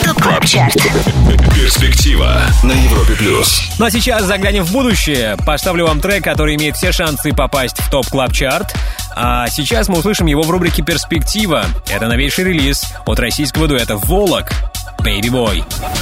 [0.03, 0.75] Top Club Chart.
[1.53, 3.61] Перспектива на Европе плюс.
[3.79, 5.35] Ну а сейчас заглянем в будущее.
[5.45, 8.75] Поставлю вам трек, который имеет все шансы попасть в Top Club Chart.
[9.15, 11.65] А сейчас мы услышим его в рубрике «Перспектива».
[11.89, 14.51] Это новейший релиз от российского дуэта «Волок»
[14.99, 15.94] «Baby Boy».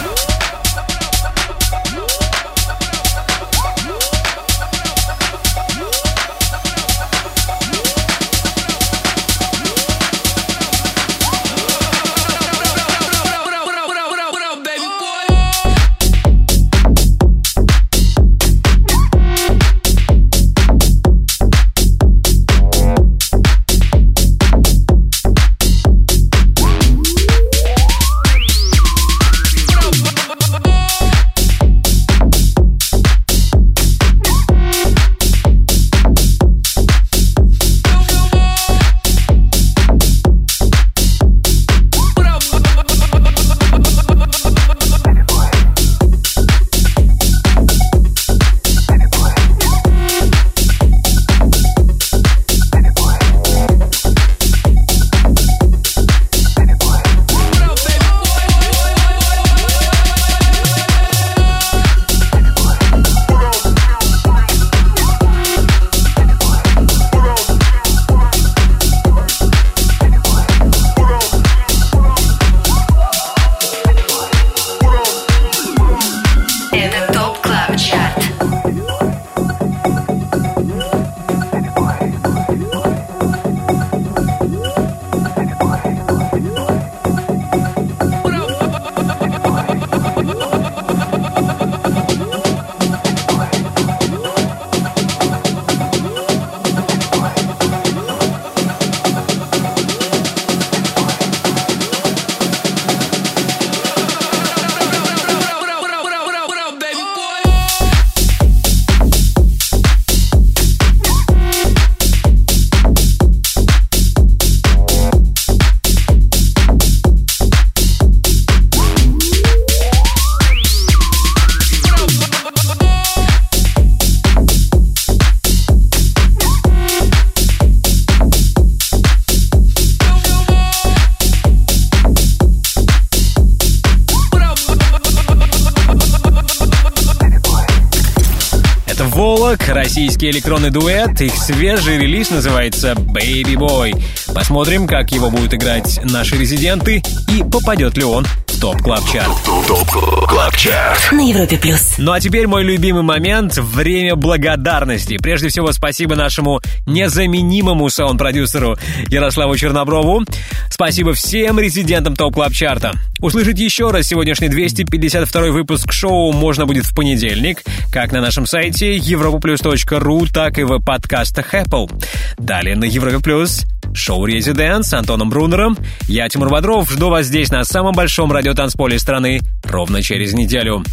[140.04, 141.22] Российский электронный дуэт.
[141.22, 144.04] Их свежий релиз называется Baby Boy.
[144.36, 149.32] Посмотрим, как его будут играть наши резиденты и попадет ли он в Top Club Chart
[149.68, 149.90] Top
[150.28, 151.12] Club Chart.
[151.14, 151.96] На Европе плюс.
[151.98, 155.18] Ну а теперь мой любимый момент— время благодарности.
[155.18, 158.78] Прежде всего, спасибо нашему незаменимому саунд-продюсеру
[159.08, 160.24] Ярославу Черноброву.
[160.70, 162.92] Спасибо всем резидентам Top Club Chart а.
[163.20, 167.64] Услышать еще раз сегодняшний 252 выпуск шоу можно будет в понедельник,
[167.94, 171.92] как на нашем сайте europaplus.ru, так и в подкастах Apple.
[172.40, 175.78] Далее на Европе Плюс шоу «Резидент» с Антоном Брунером.
[176.08, 180.84] Я, Тимур Бодров, жду вас здесь на самом большом радиотанцполе страны ровно через неделю.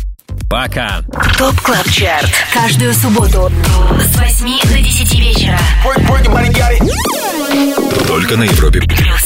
[0.50, 1.00] Пока!
[1.38, 2.30] Top Club Chart.
[2.52, 3.50] Каждую субботу
[3.98, 5.58] с 8 до 10 вечера.
[8.06, 9.19] Только на Европе Плюс.